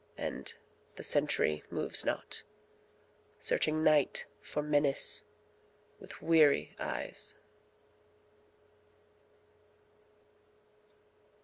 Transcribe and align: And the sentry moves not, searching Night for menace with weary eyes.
And 0.17 0.51
the 0.95 1.03
sentry 1.03 1.63
moves 1.69 2.03
not, 2.03 2.41
searching 3.37 3.83
Night 3.83 4.25
for 4.41 4.63
menace 4.63 5.21
with 5.99 6.23
weary 6.23 6.75
eyes. 6.79 7.35